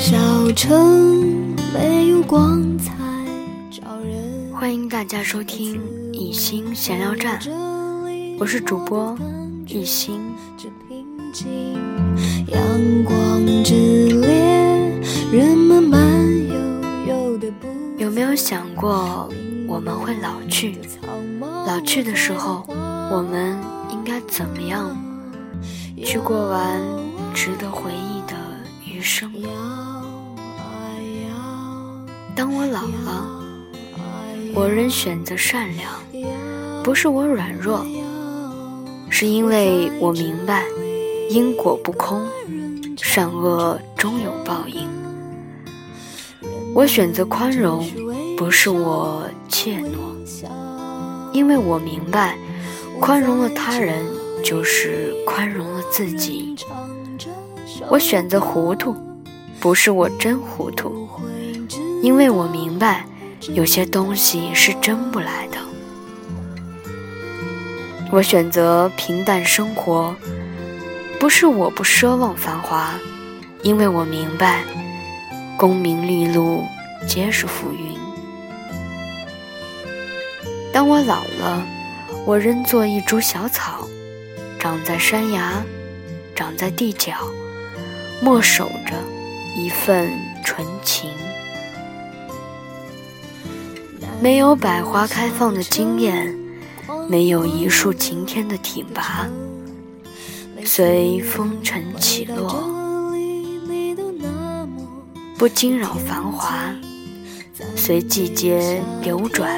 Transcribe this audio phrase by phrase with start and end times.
[0.00, 2.92] 过程没有光彩
[4.50, 5.78] 欢迎大家收听
[6.10, 7.38] 一心闲聊站，
[8.38, 9.14] 我是主播
[9.66, 10.18] 一心。
[12.48, 13.74] 阳光之
[14.20, 14.98] 烈，
[15.30, 16.00] 人们慢
[16.48, 16.54] 悠
[17.06, 19.28] 悠的步有没有想过
[19.68, 20.78] 我们会老去？
[21.66, 22.64] 老去的时候，
[23.12, 23.56] 我们
[23.90, 24.96] 应该怎么样
[26.02, 26.80] 去过完
[27.34, 28.09] 值得回忆的
[29.00, 29.32] 余生？
[32.36, 33.26] 当我老了，
[34.54, 35.90] 我仍选择善良，
[36.82, 37.82] 不是我软弱，
[39.08, 40.64] 是因为我明白
[41.30, 42.26] 因果不空，
[42.98, 44.86] 善恶终有报应。
[46.74, 47.86] 我选择宽容，
[48.36, 50.46] 不是我怯懦，
[51.32, 52.36] 因为我明白，
[53.00, 54.04] 宽容了他人，
[54.44, 56.54] 就是宽容了自己。
[57.88, 58.94] 我选择糊涂，
[59.58, 61.08] 不是我真糊涂，
[62.02, 63.04] 因为我明白，
[63.54, 65.58] 有些东西是争不来的。
[68.12, 70.14] 我选择平淡生活，
[71.18, 72.92] 不是我不奢望繁华，
[73.62, 74.62] 因为我明白。
[75.56, 76.64] 功名利禄
[77.06, 77.98] 皆是浮云。
[80.72, 81.62] 当我老了，
[82.24, 83.86] 我仍做一株小草，
[84.58, 85.62] 长在山崖，
[86.34, 87.12] 长在地角，
[88.22, 88.94] 默守着
[89.56, 90.10] 一份
[90.44, 91.10] 纯情。
[94.20, 96.36] 没有百花开放的惊艳，
[97.08, 99.26] 没有一树擎天的挺拔，
[100.64, 102.68] 随风尘起落。
[105.38, 106.70] 不惊扰繁华，
[107.74, 109.50] 随季节流转，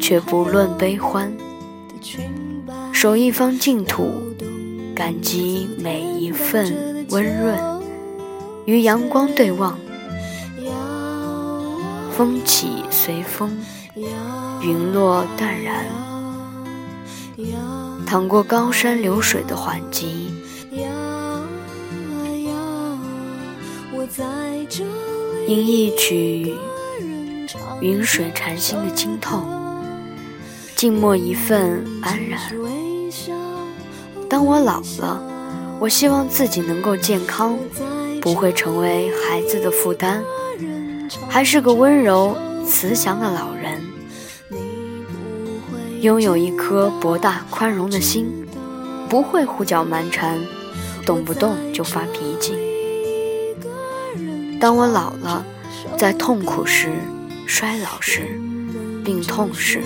[0.00, 1.36] 却不论悲欢。
[2.92, 4.08] 守一方净土，
[4.94, 7.58] 感激每一份温润。
[8.66, 9.78] 与阳光对望，
[12.16, 13.56] 风起随风，
[14.60, 15.86] 云落淡然。
[18.04, 20.32] 淌过高山流水的缓急。
[25.46, 26.56] 吟一曲
[27.80, 29.44] 云水禅心的清透，
[30.74, 32.40] 静默一份安然。
[34.28, 35.22] 当我老了，
[35.78, 37.58] 我希望自己能够健康，
[38.20, 40.22] 不会成为孩子的负担，
[41.28, 43.82] 还是个温柔慈祥的老人，
[46.00, 48.26] 拥有一颗博大宽容的心，
[49.08, 50.40] 不会胡搅蛮缠，
[51.04, 52.54] 动不动就发脾气。
[54.58, 55.44] 当我老了，
[55.98, 56.88] 在痛苦时、
[57.46, 58.40] 衰老时、
[59.04, 59.82] 病痛时、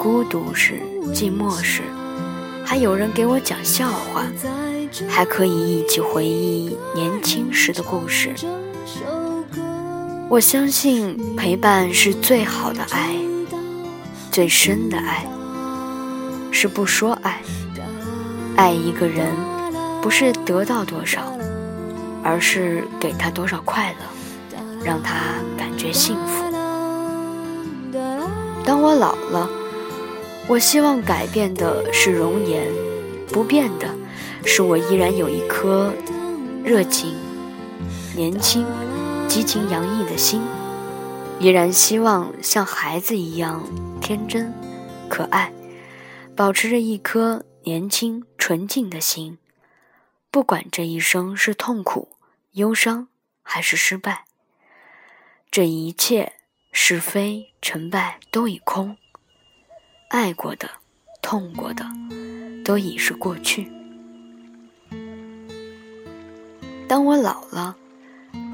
[0.00, 0.80] 孤独时、
[1.12, 1.82] 寂寞时，
[2.66, 4.24] 还有人给我讲笑话，
[5.08, 8.34] 还可以一起回忆年轻时的故事。
[10.28, 13.16] 我相信陪伴是最好的爱，
[14.32, 15.24] 最深的爱
[16.50, 17.40] 是不说爱。
[18.56, 19.32] 爱一个人，
[20.02, 21.32] 不是得到多少。
[22.28, 25.14] 而是给他多少快乐，让他
[25.56, 26.42] 感觉幸福。
[28.64, 29.48] 当我老了，
[30.48, 32.70] 我希望改变的是容颜，
[33.32, 33.92] 不变的
[34.44, 35.92] 是我依然有一颗
[36.62, 37.16] 热情、
[38.14, 38.64] 年轻、
[39.26, 40.40] 激情洋溢的心，
[41.40, 43.64] 依然希望像孩子一样
[44.00, 44.54] 天真、
[45.08, 45.52] 可爱，
[46.36, 49.38] 保持着一颗年轻纯净的心，
[50.30, 52.10] 不管这一生是痛苦。
[52.52, 53.08] 忧伤
[53.42, 54.26] 还是失败，
[55.50, 56.34] 这一切
[56.70, 58.96] 是非成败都已空，
[60.08, 60.70] 爱过的、
[61.20, 61.84] 痛过的，
[62.64, 63.68] 都已是过去。
[66.86, 67.76] 当我老了，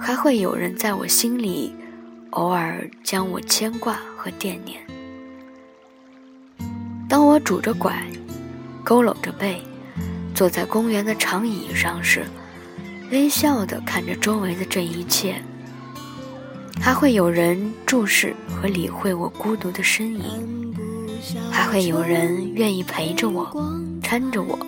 [0.00, 1.74] 还会有人在我心里
[2.30, 4.80] 偶尔将我牵挂和惦念。
[7.06, 8.02] 当我拄着拐，
[8.82, 9.60] 佝偻着背，
[10.34, 12.24] 坐在公园的长椅上时，
[13.10, 15.42] 微笑地看着周围的这一切，
[16.80, 20.71] 还会有人注视和理会我孤独的身影，
[21.50, 23.46] 还会有人愿意陪着我，
[24.02, 24.58] 搀着我，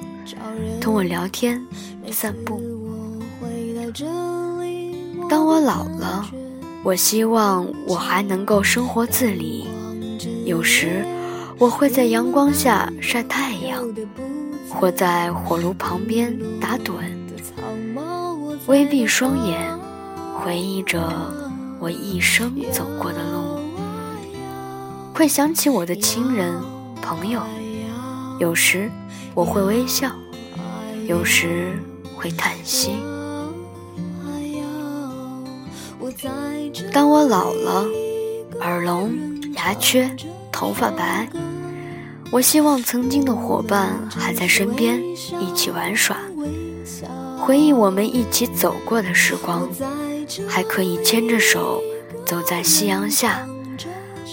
[0.80, 1.60] 同我聊天、
[2.10, 2.62] 散步。
[5.28, 6.26] 当我老了，
[6.82, 9.66] 我希望我还能够生活自理，
[10.44, 11.04] 有时
[11.58, 13.82] 我会在阳光下晒太阳，
[14.68, 16.92] 或在火炉旁边打盹。
[18.66, 19.78] 微闭双眼，
[20.38, 21.10] 回忆着
[21.78, 23.53] 我一生走过的路，
[25.14, 26.60] 会想起我的亲人
[27.00, 27.40] 朋友。
[28.40, 28.90] 有时
[29.32, 30.10] 我会微笑，
[31.06, 31.78] 有时
[32.16, 32.96] 会叹息。
[36.92, 37.86] 当我老了，
[38.60, 39.14] 耳聋、
[39.54, 40.10] 牙缺、
[40.50, 41.28] 头发白，
[42.32, 45.00] 我希望曾经的伙伴还在身边，
[45.40, 46.18] 一起玩耍，
[47.38, 49.68] 回忆我们一起走过的时光，
[50.48, 51.80] 还可以牵着手
[52.26, 53.46] 走在夕阳下，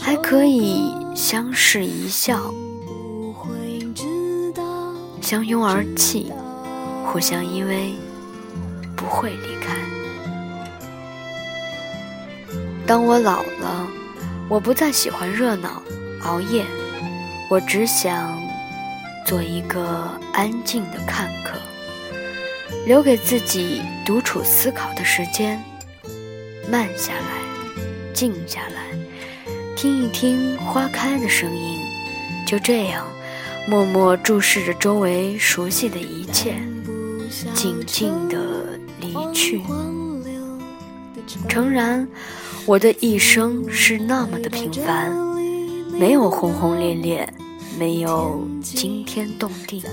[0.01, 2.51] 还可以相视一笑，
[5.21, 6.33] 相拥而泣，
[7.05, 7.93] 互相依偎，
[8.95, 9.77] 不会离开。
[12.87, 13.87] 当我老了，
[14.49, 15.81] 我不再喜欢热闹、
[16.23, 16.65] 熬夜，
[17.49, 18.35] 我只想
[19.25, 21.59] 做一个安静的看客，
[22.87, 25.63] 留给自己独处思考的时间，
[26.69, 28.90] 慢下来，静下来，
[29.81, 31.79] 听一听花开的声音，
[32.45, 33.03] 就这样，
[33.67, 36.53] 默默注视着周围熟悉的一切，
[37.55, 38.37] 静静的
[38.99, 39.59] 离去。
[41.49, 42.07] 诚然。
[42.67, 45.11] 我的一生是那么的平凡，
[45.97, 47.27] 没有轰轰烈烈，
[47.79, 49.83] 没有惊天动地，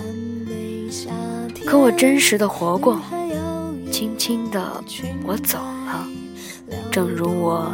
[1.64, 3.00] 可我真实的活过，
[3.90, 4.85] 轻轻的
[5.25, 6.06] 我走了，
[6.93, 7.73] 正如我。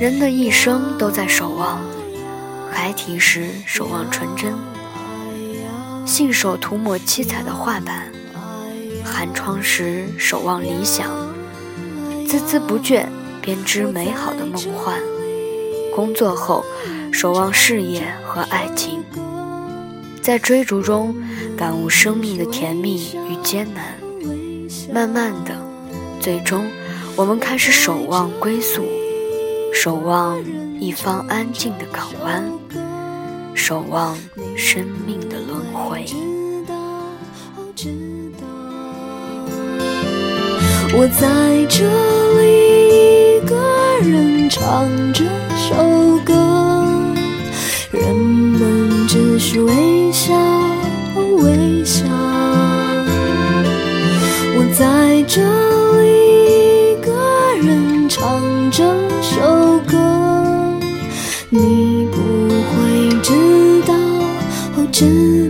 [0.00, 1.78] 人的一生都在守望，
[2.70, 4.52] 孩提时守望纯真，
[6.04, 8.10] 信手涂抹七彩的画板。
[9.04, 11.10] 寒窗时守望理想，
[12.26, 13.06] 孜孜不倦
[13.40, 14.96] 编织美好的梦幻；
[15.94, 16.64] 工作后
[17.12, 19.04] 守望事业和爱情，
[20.22, 21.14] 在追逐中
[21.56, 23.94] 感悟生命的甜蜜与艰难。
[24.92, 25.54] 慢慢的，
[26.22, 26.64] 最终
[27.16, 28.84] 我们开始守望归宿，
[29.74, 30.40] 守望
[30.78, 32.48] 一方安静的港湾，
[33.54, 34.16] 守望
[34.56, 36.06] 生命的轮回。
[40.94, 41.88] 我在这
[42.38, 43.56] 里，一个
[44.08, 45.24] 人唱这
[45.56, 45.74] 首
[46.24, 46.32] 歌，
[47.90, 50.32] 人们只是微笑
[51.38, 52.04] 微笑。
[54.54, 55.42] 我在这
[65.02, 65.41] 只。